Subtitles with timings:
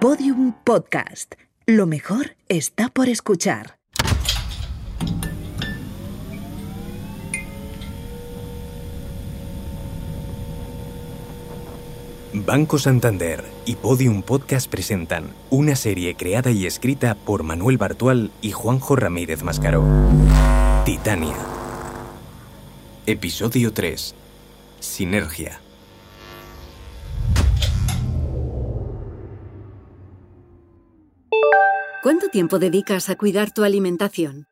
[0.00, 1.34] Podium Podcast.
[1.66, 3.80] Lo mejor está por escuchar.
[12.32, 18.52] Banco Santander y Podium Podcast presentan una serie creada y escrita por Manuel Bartual y
[18.52, 19.82] Juanjo Ramírez Mascaró.
[20.84, 21.34] Titania.
[23.06, 24.14] Episodio 3.
[24.78, 25.60] Sinergia.
[32.00, 34.46] ¿Cuánto tiempo dedicas a cuidar tu alimentación?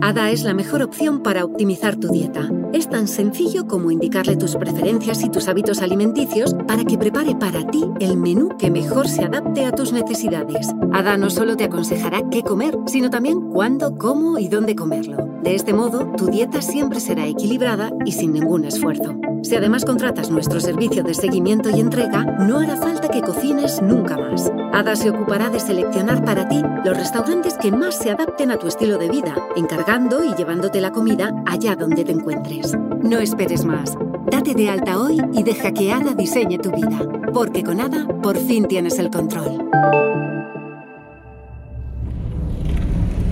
[0.00, 2.50] ADA es la mejor opción para optimizar tu dieta.
[2.72, 7.64] Es tan sencillo como indicarle tus preferencias y tus hábitos alimenticios para que prepare para
[7.68, 10.74] ti el menú que mejor se adapte a tus necesidades.
[10.92, 15.16] ADA no solo te aconsejará qué comer, sino también cuándo, cómo y dónde comerlo.
[15.42, 19.14] De este modo, tu dieta siempre será equilibrada y sin ningún esfuerzo.
[19.42, 24.16] Si además contratas nuestro servicio de seguimiento y entrega, no hará falta que cocines nunca
[24.16, 24.50] más.
[24.72, 28.66] ADA se ocupará de seleccionar para ti los restaurantes que más se adapten a tu
[28.66, 32.76] estilo de vida, encargando y llevándote la comida allá donde te encuentres.
[33.02, 33.96] No esperes más.
[34.30, 36.98] Date de alta hoy y deja que ADA diseñe tu vida,
[37.32, 39.68] porque con ADA por fin tienes el control.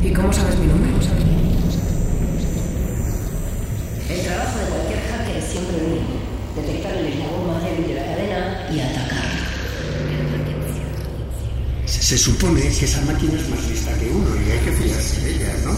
[0.07, 0.89] ¿Y cómo sabes mi nombre?
[4.09, 6.15] El trabajo de cualquier hacker es siempre el mismo.
[6.55, 9.25] Detectar el eslabón más débil de la cadena y atacar.
[11.87, 15.21] Se, se supone que esa máquina es más lista que uno y hay que fiarse
[15.23, 15.77] de ella, ¿no?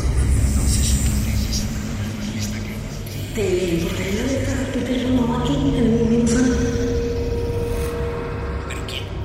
[3.34, 6.54] ¿Te importaría dejar tu teléfono aquí en mi zona?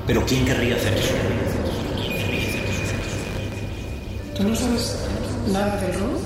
[0.08, 1.43] ¿Pero quién querría hacer eso?
[4.48, 4.98] No sabes
[5.52, 6.22] nada del robo?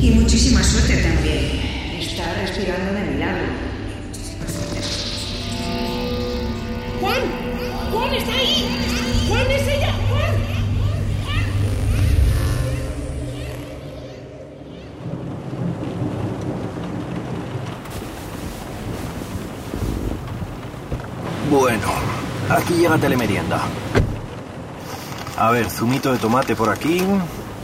[0.00, 2.00] Y muchísima suerte también.
[2.00, 3.46] Está respirando de milagro.
[7.00, 7.20] ¡Juan!
[7.92, 8.68] ¡Juan está ahí!
[9.28, 9.92] ¡Juan es ella!
[10.08, 10.34] ¡Juan!
[21.50, 21.88] Bueno,
[22.50, 23.60] aquí llega telemerienda.
[25.38, 27.00] A ver, zumito de tomate por aquí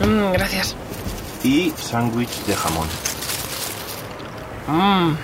[0.01, 0.75] Mm, gracias.
[1.43, 2.87] y sándwich de jamón.
[4.69, 5.15] Mm,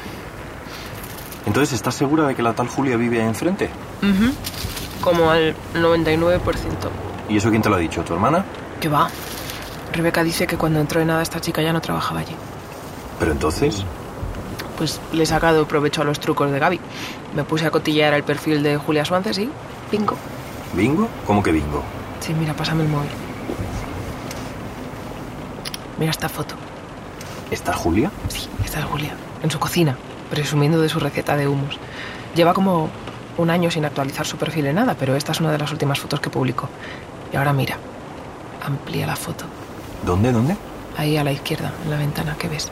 [1.47, 3.71] Entonces, ¿estás segura de que la tal Julia vive ahí enfrente?
[4.03, 4.33] ujú.
[5.01, 6.91] Como al 99%.
[7.29, 8.03] ¿Y eso quién te lo ha dicho?
[8.03, 8.45] ¿Tu hermana?
[8.81, 9.09] ¿Qué va?
[9.93, 12.35] Rebeca dice que cuando entró en nada esta chica ya no trabajaba allí.
[13.19, 13.85] Pero entonces,
[14.77, 16.81] Pues le he sacado provecho a los trucos de Gaby.
[17.35, 19.51] Me puse a cotillear el perfil de Julia Suances y
[19.91, 20.17] bingo.
[20.75, 21.09] ¿bingo?
[21.27, 21.83] ¿Cómo que bingo?
[22.21, 23.09] Sí, mira, pásame el móvil.
[25.99, 26.55] Mira esta foto.
[27.51, 28.11] ¿Está Julia?
[28.29, 29.15] Sí, esta es Julia.
[29.43, 29.97] En su cocina,
[30.31, 31.79] presumiendo de su receta de humus.
[32.35, 32.89] Lleva como
[33.37, 35.99] un año sin actualizar su perfil en nada, pero esta es una de las últimas
[35.99, 36.69] fotos que publicó.
[37.33, 37.77] Y ahora mira,
[38.65, 39.45] amplía la foto.
[40.05, 40.57] ¿Dónde, dónde?
[40.97, 42.71] Ahí a la izquierda, en la ventana, ¿qué ves?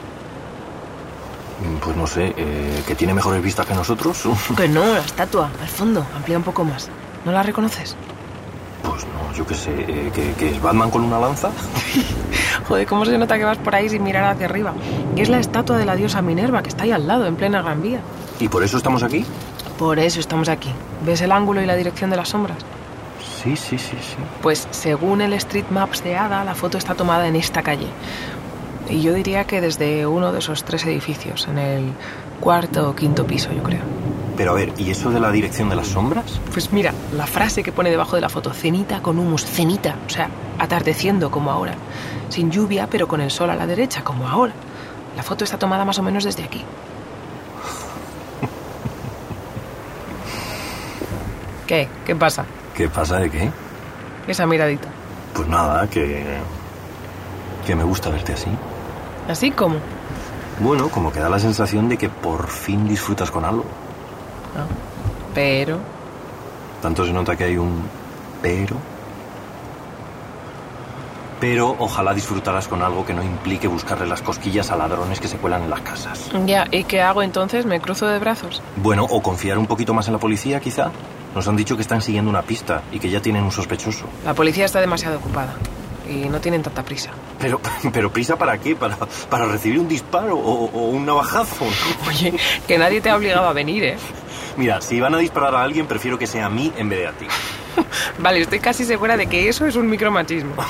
[1.62, 4.22] Mm, Pues no sé, eh, ¿que tiene mejores vistas que nosotros?
[4.56, 6.88] Que no, la estatua, al fondo, amplía un poco más.
[7.24, 7.96] ¿No la reconoces?
[8.88, 11.50] Pues no, yo qué sé, eh, ¿que, que es Batman con una lanza?
[12.68, 14.72] Joder, ¿cómo se nota que vas por ahí sin mirar hacia arriba?
[15.14, 17.62] Que es la estatua de la diosa Minerva, que está ahí al lado, en plena
[17.62, 18.00] Gran Vía.
[18.40, 19.24] ¿Y por eso estamos aquí?
[19.78, 20.70] Por eso estamos aquí.
[21.04, 22.58] ¿Ves el ángulo y la dirección de las sombras?
[23.42, 24.16] Sí, sí, sí, sí.
[24.42, 27.88] Pues según el Street Maps de Ada, la foto está tomada en esta calle.
[28.88, 31.92] Y yo diría que desde uno de esos tres edificios, en el
[32.40, 33.82] cuarto o quinto piso, yo creo.
[34.36, 36.38] Pero a ver, ¿y eso de la dirección de las sombras?
[36.52, 40.10] Pues mira, la frase que pone debajo de la foto, cenita con humus, cenita, o
[40.10, 41.74] sea, atardeciendo como ahora.
[42.28, 44.52] Sin lluvia, pero con el sol a la derecha, como ahora.
[45.16, 46.62] La foto está tomada más o menos desde aquí.
[51.66, 51.88] ¿Qué?
[52.04, 52.44] ¿Qué pasa?
[52.74, 53.50] ¿Qué pasa de qué?
[54.26, 54.88] Esa miradita.
[55.32, 56.22] Pues nada, que.
[57.66, 58.50] que me gusta verte así.
[59.28, 59.76] ¿Así como?
[60.60, 63.64] Bueno, como que da la sensación de que por fin disfrutas con algo.
[64.56, 64.64] No.
[65.34, 65.78] Pero...
[66.82, 67.82] Tanto se nota que hay un
[68.42, 68.76] pero.
[71.40, 75.36] Pero ojalá disfrutaras con algo que no implique buscarle las cosquillas a ladrones que se
[75.36, 76.30] cuelan en las casas.
[76.46, 77.66] Ya, ¿y qué hago entonces?
[77.66, 78.62] ¿Me cruzo de brazos?
[78.76, 80.90] Bueno, o confiar un poquito más en la policía, quizá.
[81.34, 84.06] Nos han dicho que están siguiendo una pista y que ya tienen un sospechoso.
[84.24, 85.54] La policía está demasiado ocupada.
[86.08, 87.10] Y no tienen tanta prisa.
[87.38, 87.60] Pero,
[87.92, 88.74] pero prisa para qué?
[88.74, 88.96] ¿Para,
[89.28, 91.66] para recibir un disparo o, o un navajazo?
[92.08, 92.32] Oye,
[92.66, 93.96] que nadie te ha obligado a venir, ¿eh?
[94.56, 97.06] Mira, si van a disparar a alguien, prefiero que sea a mí en vez de
[97.06, 97.26] a ti.
[98.18, 100.54] Vale, estoy casi segura de que eso es un micromachismo.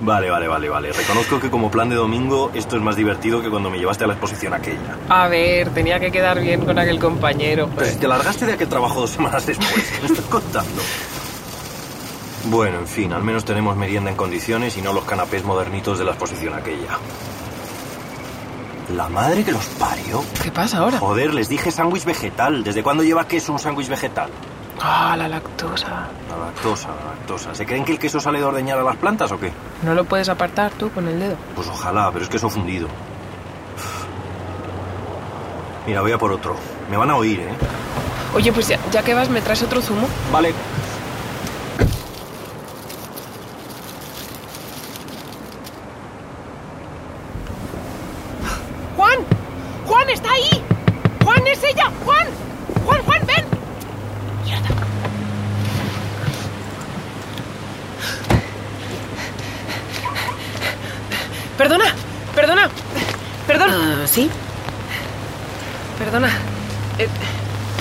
[0.00, 0.92] Vale, vale, vale, vale.
[0.92, 4.06] Reconozco que como plan de domingo esto es más divertido que cuando me llevaste a
[4.06, 4.96] la exposición aquella.
[5.08, 7.68] A ver, tenía que quedar bien con aquel compañero.
[7.76, 10.82] Pero si te largaste de aquel trabajo dos semanas después, ¿qué me estás contando?
[12.44, 16.04] Bueno, en fin, al menos tenemos merienda en condiciones y no los canapés modernitos de
[16.04, 16.98] la exposición aquella.
[18.96, 20.24] La madre que los parió.
[20.42, 20.98] ¿Qué pasa ahora?
[20.98, 22.64] Joder, les dije sándwich vegetal.
[22.64, 24.30] ¿Desde cuándo lleva queso un sándwich vegetal?
[24.80, 26.08] Ah, la lactosa.
[26.30, 27.54] La lactosa, la lactosa.
[27.54, 29.52] ¿Se creen que el queso sale de ordeñar a las plantas o qué?
[29.82, 31.36] ¿No lo puedes apartar tú con el dedo?
[31.54, 32.88] Pues ojalá, pero es queso fundido.
[35.86, 36.56] Mira, voy a por otro.
[36.90, 37.48] Me van a oír, ¿eh?
[38.34, 40.06] Oye, pues ya, ya que vas, ¿me traes otro zumo?
[40.32, 40.54] Vale.
[48.96, 49.18] ¡Juan!
[49.86, 50.62] ¡Juan está ahí!
[51.24, 51.90] ¡Juan es ella!
[52.04, 52.26] ¡Juan!
[52.84, 53.44] ¡Juan, Juan, ven!
[61.58, 61.86] Perdona,
[62.34, 62.70] perdona,
[63.46, 63.74] perdona.
[63.74, 64.30] Ah, ¿Sí?
[65.98, 66.28] Perdona.
[66.98, 67.08] Eh,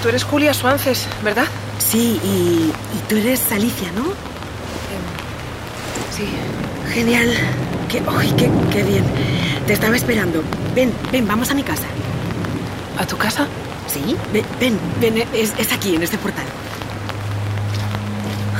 [0.01, 1.45] tú eres Julia Suances, ¿verdad?
[1.77, 4.03] Sí, y, y tú eres Alicia, ¿no?
[6.15, 6.27] Sí.
[6.91, 7.31] Genial.
[7.87, 9.05] Qué, uy, qué, qué bien.
[9.67, 10.43] Te estaba esperando.
[10.73, 11.85] Ven, ven, vamos a mi casa.
[12.97, 13.45] ¿A tu casa?
[13.93, 14.17] ¿Sí?
[14.33, 16.45] Ven, ven, ven, es, es aquí, en este portal.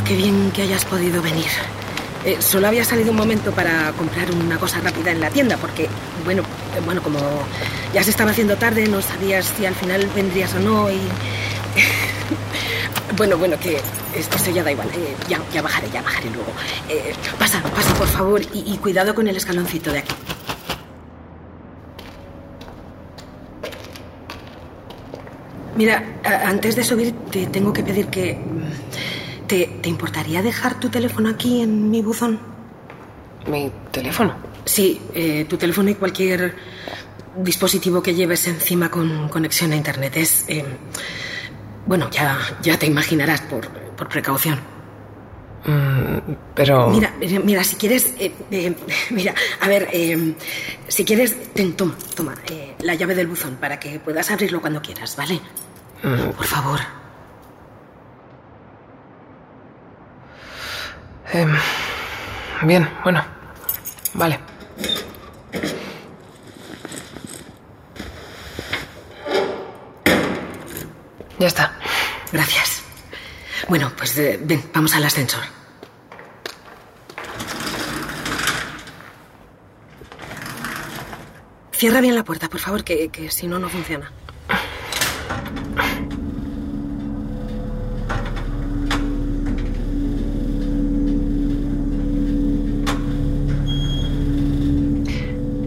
[0.06, 1.48] Qué bien que hayas podido venir.
[2.25, 5.88] Eh, solo había salido un momento para comprar una cosa rápida en la tienda, porque,
[6.25, 6.42] bueno,
[6.75, 7.19] eh, bueno, como
[7.94, 11.00] ya se estaba haciendo tarde, no sabías si al final vendrías o no y...
[13.18, 14.90] bueno, bueno, que es- eso ya da igual.
[14.90, 16.52] eh, ya, bajaré, ya bajaré luego.
[17.40, 20.13] Pasa, pasa, por favor, y, cuidado con el escaloncito de aquí.
[25.75, 26.04] Mira,
[26.46, 28.38] antes de subir te tengo que pedir que...
[29.48, 32.40] ¿Te, te importaría dejar tu teléfono aquí en mi buzón?
[33.48, 34.36] Mi teléfono.
[34.66, 36.56] Sí, eh, tu teléfono y cualquier
[37.38, 40.18] dispositivo que lleves encima con conexión a Internet.
[40.18, 40.46] Es...
[40.50, 40.66] eh,
[41.86, 44.60] bueno, ya, ya te imaginarás por, por precaución.
[45.66, 46.90] Mm, pero...
[46.90, 48.14] Mira, mira, mira, si quieres...
[48.20, 48.76] eh, eh,
[49.12, 50.34] mira, a ver, eh,
[50.90, 51.54] si quieres...
[51.54, 52.36] Ten, toma, toma,
[52.80, 55.40] la llave del buzón para que puedas abrirlo cuando quieras, ¿vale?
[56.04, 56.80] Mm, Por favor.
[61.33, 61.56] Em,
[62.63, 63.24] bien, bueno.
[64.13, 64.39] Vale.
[71.39, 71.77] Ya está.
[72.31, 72.81] Gracias.
[73.68, 75.44] Bueno, pues eh, ven, vamos al ascensor.
[81.71, 84.12] Cierra bien la puerta, por favor, que, que si no, no funciona.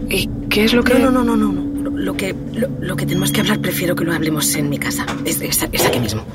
[0.09, 0.27] ¿Y
[0.65, 0.93] es lo que.?
[0.93, 1.89] No, no, no, no, no.
[1.89, 2.35] Lo, que,
[2.79, 5.05] lo, que tenemos que hablar prefiero que lo hablemos en mi casa.
[5.25, 6.25] Es, aquí mismo.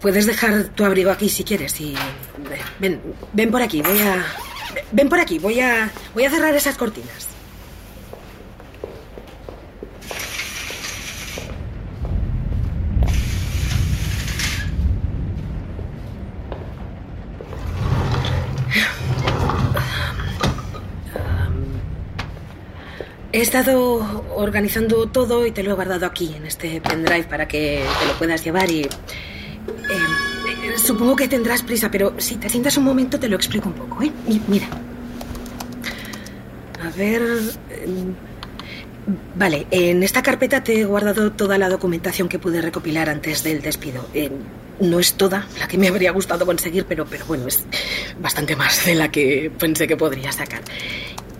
[0.00, 1.94] Puedes dejar tu abrigo aquí si quieres y
[2.80, 3.00] ven,
[3.32, 4.26] ven por aquí, voy a
[4.90, 7.31] ven por aquí, voy a voy a cerrar esas cortinas.
[23.32, 27.82] He estado organizando todo y te lo he guardado aquí, en este pendrive, para que
[28.00, 28.82] te lo puedas llevar y...
[28.82, 28.88] eh,
[30.76, 34.02] supongo que tendrás prisa, pero si te sientas un momento te lo explico un poco,
[34.02, 34.12] ¿eh?
[34.28, 34.66] Mi- Mira.
[36.84, 37.22] A ver...
[37.70, 37.86] eh,
[39.34, 43.60] Vale, en esta carpeta te he guardado toda la documentación que pude recopilar antes del
[43.60, 44.06] despido.
[44.14, 44.30] Eh,
[44.78, 47.64] no es toda la que me habría gustado conseguir, pero, pero bueno, es
[48.20, 50.60] bastante más de la que pensé que podría sacar.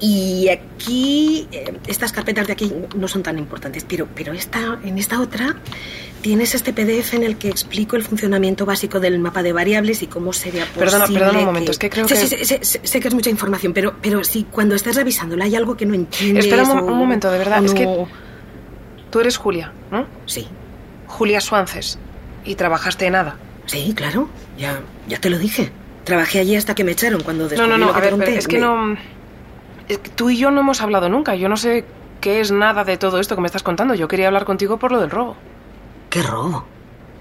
[0.05, 4.99] Y aquí, eh, estas carpetas de aquí no son tan importantes, pero, pero esta, en
[4.99, 5.55] esta otra
[6.23, 10.09] tienes este PDF en el que explico el funcionamiento básico del mapa de variables y
[10.09, 12.99] cómo sería posible Perdona, perdona un momento, es que creo Sí, que- sí, sí, sé,
[13.01, 16.47] que es mucha información, pero, pero si cuando estés revisándola hay algo que no entiendes
[16.47, 17.65] Espera un, o- un momento, de verdad.
[17.65, 17.85] Es que.
[17.87, 18.09] no-
[19.11, 20.07] Tú eres Julia, ¿no?
[20.27, 20.49] Sí,
[21.07, 21.99] Julia Suances.
[22.45, 23.37] Y trabajaste en ADA.
[23.67, 24.29] sí, claro,
[24.59, 25.71] ya, ya te lo dije.
[26.05, 28.15] Trabajé allí hasta que me echaron cuando No, descubrí no, no, lo que a ver,
[28.19, 28.97] pero es que Me- no.
[29.93, 31.35] Es que tú y yo no hemos hablado nunca.
[31.35, 31.85] Yo no sé
[32.21, 33.95] qué es nada de todo esto que me estás contando.
[33.95, 35.37] Yo quería hablar contigo por lo del robo.
[36.11, 36.65] ¿Qué robo?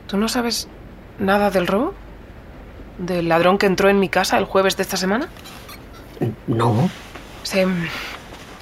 [0.07, 0.67] ¿Tú no sabes
[1.19, 1.93] nada del robo?
[2.97, 5.27] del ladrón que entró en mi casa el jueves de esta semana?
[6.47, 6.89] No.
[7.43, 7.65] Se,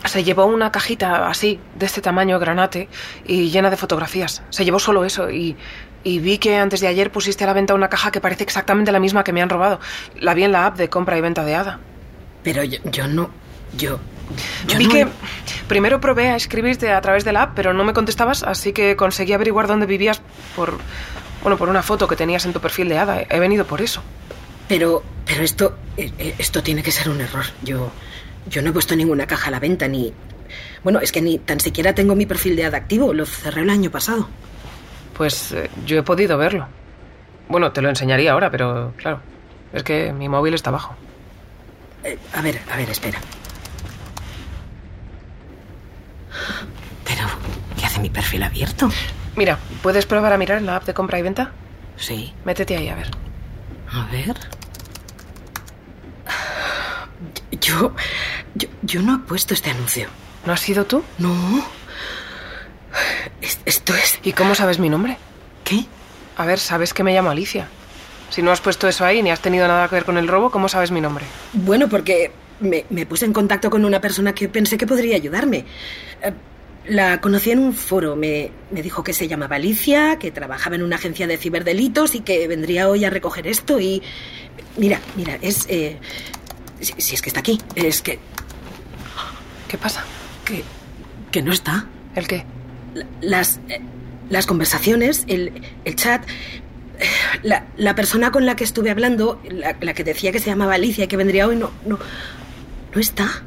[0.06, 2.88] se llevó una cajita así, de este tamaño, granate,
[3.25, 4.42] y llena de fotografías.
[4.50, 5.58] Se llevó solo eso y,
[6.04, 8.92] y vi que antes de ayer pusiste a la venta una caja que parece exactamente
[8.92, 9.80] la misma que me han robado.
[10.20, 11.80] La vi en la app de compra y venta de Ada.
[12.44, 13.30] Pero yo, yo no...
[13.78, 14.00] Yo...
[14.68, 15.08] yo Vi no- que
[15.68, 18.96] primero probé a escribirte a través de la app, pero no me contestabas, así que
[18.96, 20.22] conseguí averiguar dónde vivías
[20.56, 20.78] por...
[21.42, 23.22] Bueno, por una foto que tenías en tu perfil de Ada.
[23.30, 24.04] He venido por eso.
[24.68, 27.46] Pero, pero esto, eh, eh, esto tiene que ser un error.
[27.64, 27.92] Yo,
[28.50, 30.14] yo no he puesto ninguna caja a la venta ni,
[30.84, 33.14] bueno, es que ni tan siquiera tengo mi perfil de ad activo.
[33.14, 34.28] Lo cerré el año pasado.
[35.18, 36.68] Pues eh, yo he podido verlo.
[37.48, 39.22] Bueno, te lo enseñaría ahora, pero claro,
[39.74, 40.94] es que mi móvil está abajo.
[42.04, 43.20] Eh, a ver, a ver, espera.
[47.06, 47.28] Pero,
[48.00, 48.89] ¿qué hace mi perfil abierto?
[49.36, 51.51] Mira, ¿puedes probar a mirar en la app de compra y venta?
[51.98, 52.34] Sí.
[52.46, 53.10] Métete ahí a ver.
[53.91, 54.36] A ver.
[57.62, 57.94] Yo,
[58.56, 60.08] yo, yo no he puesto este anuncio.
[60.46, 61.03] ¿No has sido tú?
[61.18, 61.34] No.
[63.41, 64.20] Es- Esto es.
[64.24, 65.18] ¿Y cómo sabes mi nombre?
[65.63, 65.86] ¿Qué?
[66.38, 67.68] A ver, sabes que me llamo Alicia.
[68.29, 70.51] Si no has puesto eso ahí ni has tenido nada que ver con el robo,
[70.51, 71.25] ¿cómo sabes mi nombre?
[71.53, 75.65] Bueno, porque me, me puse en contacto con una persona que pensé que podría ayudarme.
[76.89, 78.15] La conocí en un foro.
[78.15, 82.22] Me, me dijo que se llamaba Alicia, que trabajaba en una agencia de ciberdelitos y
[82.22, 83.79] que vendría hoy a recoger esto.
[83.79, 84.01] Y.
[84.77, 85.65] Mira, mira, es.
[85.69, 85.98] eh,
[86.81, 87.60] si, si es que está aquí.
[87.75, 88.19] Es que.
[89.67, 90.03] ¿Qué pasa?
[90.46, 90.63] Que.
[91.31, 91.88] que no está.
[92.15, 92.43] ¿El qué?
[92.96, 93.60] La- Las.
[93.69, 93.79] eh,
[94.29, 95.51] las conversaciones, el,
[95.86, 96.24] el chat.
[97.00, 97.05] eh,
[97.43, 100.75] La, la persona con la que estuve hablando, la, la que decía que se llamaba
[100.75, 101.72] Alicia y que vendría hoy, no.
[101.86, 101.98] no,
[102.93, 103.43] no está.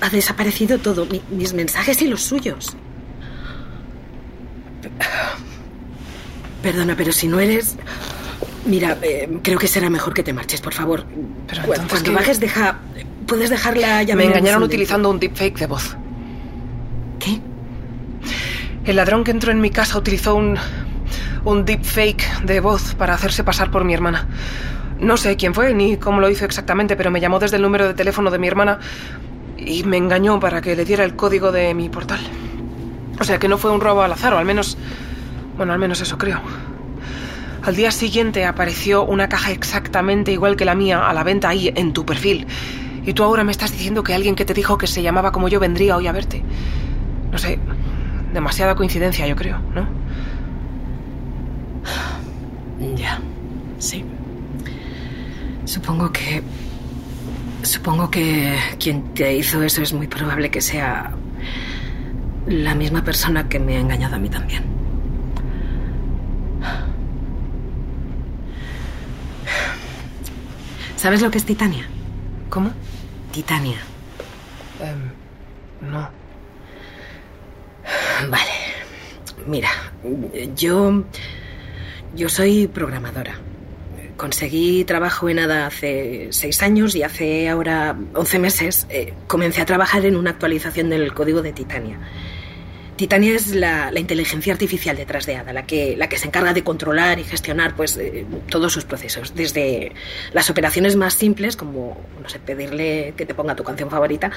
[0.00, 2.76] Ha desaparecido todo, mi- mis mensajes y los suyos.
[6.62, 7.76] Perdona, pero si no eres...
[8.66, 11.04] Mira, eh, creo que será mejor que te marches, por favor.
[11.46, 12.16] Pero entonces, Cuando ¿qué?
[12.16, 12.78] bajes, deja...
[13.26, 15.96] Puedes dejar la llave Me engañaron utilizando un deepfake de voz.
[17.18, 17.40] ¿Qué?
[18.84, 20.56] El ladrón que entró en mi casa utilizó un.
[21.44, 24.28] un deepfake de voz para hacerse pasar por mi hermana.
[25.00, 27.88] No sé quién fue ni cómo lo hizo exactamente, pero me llamó desde el número
[27.88, 28.78] de teléfono de mi hermana
[29.66, 32.20] y me engañó para que le diera el código de mi portal.
[33.20, 34.78] O sea que no fue un robo al azar, o al menos.
[35.56, 36.40] Bueno, al menos eso creo.
[37.62, 41.72] Al día siguiente apareció una caja exactamente igual que la mía a la venta ahí
[41.74, 42.46] en tu perfil.
[43.04, 45.48] Y tú ahora me estás diciendo que alguien que te dijo que se llamaba como
[45.48, 46.42] yo vendría hoy a verte.
[47.32, 47.58] No sé,
[48.32, 49.86] demasiada coincidencia, yo creo, ¿no?
[52.96, 53.20] Ya,
[53.78, 54.04] sí.
[55.64, 56.42] Supongo que...
[57.66, 61.12] Supongo que quien te hizo eso es muy probable que sea
[62.46, 64.62] la misma persona que me ha engañado a mí también.
[70.96, 71.88] ¿Sabes lo que es Titania?
[72.50, 72.70] ¿Cómo?
[73.32, 73.78] Titania.
[74.80, 76.08] Em, no.
[78.30, 78.52] Vale.
[79.46, 79.70] Mira,
[80.54, 81.04] yo.
[82.14, 83.34] Yo soy programadora.
[84.16, 89.66] Conseguí trabajo en ADA hace seis años y hace ahora 11 meses eh, comencé a
[89.66, 91.98] trabajar en una actualización del código de Titania.
[92.96, 96.54] Titania es la, la inteligencia artificial detrás de ADA, la que, la que se encarga
[96.54, 99.92] de controlar y gestionar pues, eh, todos sus procesos, desde
[100.32, 104.30] las operaciones más simples, como no sé, pedirle que te ponga tu canción favorita,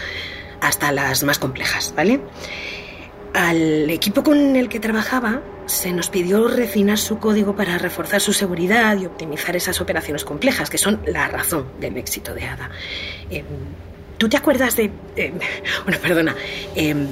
[0.60, 2.20] hasta las más complejas, ¿vale?
[3.34, 8.34] Al equipo con el que trabajaba se nos pidió refinar su código para reforzar su
[8.34, 12.70] seguridad y optimizar esas operaciones complejas, que son la razón del éxito de ADA.
[13.30, 13.46] Em,
[14.18, 14.92] ¿Tú te acuerdas de...
[15.16, 15.34] em,
[15.86, 16.36] bueno, perdona.
[16.76, 17.08] em,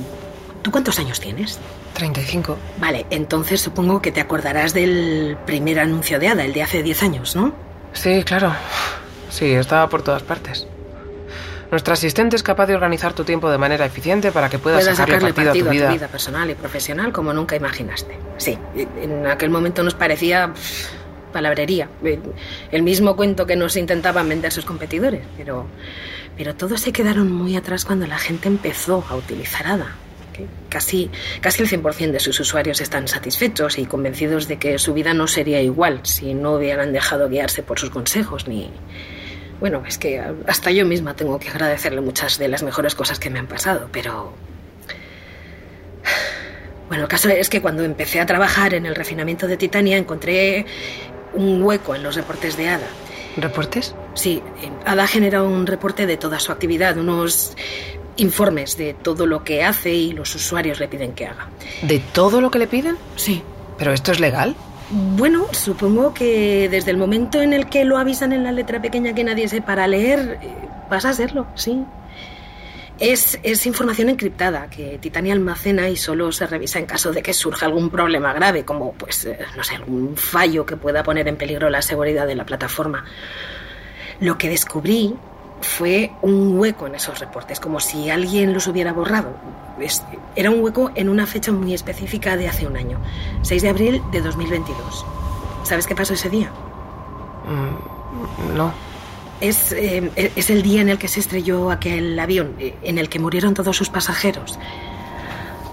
[0.62, 1.60] ¿Tú cuántos años tienes?
[1.94, 2.58] 35.
[2.80, 7.04] Vale, entonces supongo que te acordarás del primer anuncio de ADA, el de hace 10
[7.04, 7.54] años, ¿no?
[7.94, 8.54] Sí, claro.
[9.30, 10.68] Sí, estaba por todas partes.
[11.69, 14.97] Nuestra asistente es capaz de organizar tu tiempo de manera eficiente para que puedas Puedas
[14.97, 16.07] sacarle, sacarle partido, partido a tu vida.
[16.07, 18.17] personal y profesional como nunca imaginaste.
[18.38, 18.57] Sí,
[19.01, 20.53] en aquel momento nos parecía
[21.33, 21.89] palabrería.
[22.03, 22.19] Eh,
[22.71, 25.21] El mismo cuento que nos intentaban vender sus competidores.
[25.36, 25.67] Pero,
[26.38, 29.95] pero todos se quedaron muy atrás cuando la gente empezó a utilizar ADA.
[30.69, 31.09] Casi,
[31.41, 35.25] casi el 100% de sus usuarios están satisfechos y convencidos de que su vida no
[35.27, 38.69] sería igual si no hubieran dejado guiarse por sus consejos ni,
[39.60, 43.30] bueno, es que hasta yo misma tengo que agradecerle muchas de las mejores cosas que
[43.30, 44.34] me han pasado, pero...
[46.88, 50.66] Bueno, el caso es que cuando empecé a trabajar en el refinamiento de Titania encontré
[51.34, 52.88] un hueco en los reportes de ADA.
[53.36, 53.94] ¿Reportes?
[54.14, 57.56] Sí, eh, ADA genera un reporte de toda su actividad, unos
[58.16, 61.50] informes de todo lo que hace y los usuarios le piden que haga.
[61.82, 62.98] ¿De todo lo que le piden?
[63.16, 63.44] Sí.
[63.78, 64.56] ¿Pero esto es legal?
[64.89, 69.13] Bueno, supongo que desde el momento en el que lo avisan en la letra pequeña
[69.13, 70.50] que nadie sepa para leer, eh,
[70.89, 71.84] pasa a serlo, sí.
[72.98, 77.34] Es, es, información encriptada que Titania almacena y solo se revisa en caso de que
[77.34, 81.36] surja algún problema grave, como, pues, eh, no sé, algún fallo que pueda poner en
[81.36, 83.03] peligro la seguridad de la plataforma.
[84.22, 85.13] Lo que descubrí
[85.62, 89.36] fue un hueco en esos reportes, como si alguien los hubiera borrado.
[90.36, 93.00] era un hueco en una fecha muy específica de hace un año,
[93.42, 95.06] 6 de abril de 2022.
[95.64, 96.50] ¿Sabes qué pasó ese día?
[97.48, 98.72] Mm, no.
[99.40, 103.08] Es, eh, es el día en el que se estrelló aquel avión, eh, en el
[103.08, 104.58] que murieron todos sus pasajeros.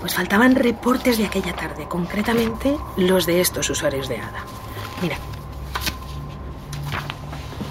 [0.00, 4.44] Pues faltaban reportes de aquella tarde, concretamente los de estos usuarios de ADA.
[5.00, 5.16] Mira,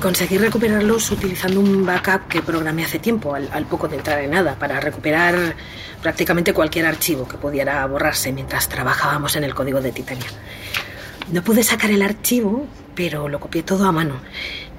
[0.03, 4.35] conseguí recuperarlos utilizando un backup que programé hace tiempo, al, al, poco de entrar en
[4.35, 5.55] ADA, para recuperar
[6.01, 10.27] prácticamente cualquier archivo que pudiera borrarse mientras trabajábamos en el código de Titania.
[11.31, 14.15] No pude sacar el archivo, pero lo copié todo a mano.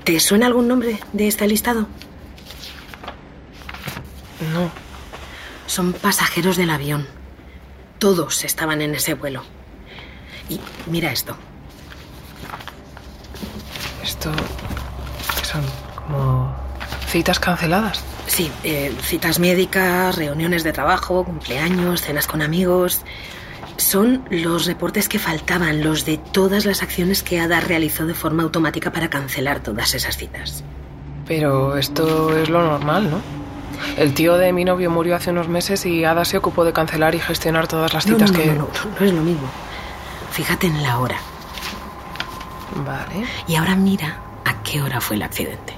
[0.04, 1.88] ¿Te suena algún nombre de este listado?
[4.52, 4.70] No.
[5.66, 7.08] Son pasajeros del avión.
[7.98, 9.42] Todos estaban en ese vuelo.
[10.50, 11.34] Y mira esto.
[14.02, 14.30] Esto
[15.54, 16.52] son como
[17.06, 18.02] citas canceladas.
[18.26, 23.02] Sí, eh, citas médicas, reuniones de trabajo, cumpleaños, cenas con amigos.
[23.76, 28.42] Son los reportes que faltaban, los de todas las acciones que Ada realizó de forma
[28.42, 30.64] automática para cancelar todas esas citas.
[31.26, 33.20] Pero esto es lo normal, ¿no?
[33.96, 37.14] El tío de mi novio murió hace unos meses y Ada se ocupó de cancelar
[37.14, 38.50] y gestionar todas las citas no, no, que...
[38.50, 38.68] No, no,
[39.00, 39.48] no es lo mismo.
[40.30, 41.16] Fíjate en la hora.
[42.84, 43.26] Vale.
[43.46, 45.74] Y ahora mira a qué hora fue el accidente.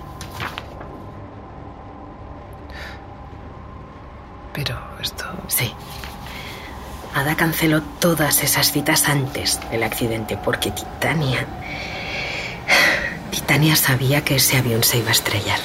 [4.53, 5.25] Pero esto...
[5.49, 5.73] Sí.
[7.15, 11.47] Ada canceló todas esas citas antes del accidente porque Titania...
[13.31, 15.61] Titania sabía que ese avión se iba a estrellar.